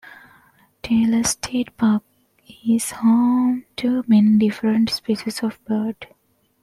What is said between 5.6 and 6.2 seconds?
birds.